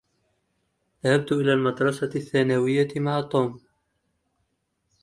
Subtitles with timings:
[1.03, 3.61] ذهبت إلى المدرسة الثانوية مع توم.